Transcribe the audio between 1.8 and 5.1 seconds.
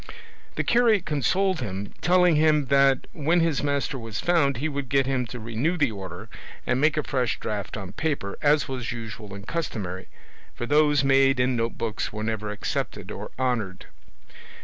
telling him that when his master was found he would get